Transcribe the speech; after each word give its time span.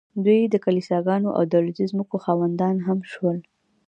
دوی 0.25 0.41
د 0.49 0.55
کلیساګانو 0.65 1.29
او 1.37 1.43
دولتي 1.55 1.83
ځمکو 1.91 2.15
خاوندان 2.25 2.75
هم 2.87 2.99
شول 3.11 3.37